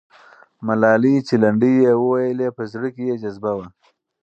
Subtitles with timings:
[0.67, 3.67] ملالۍ چې لنډۍ یې وویلې، په زړه کې یې جذبه وه.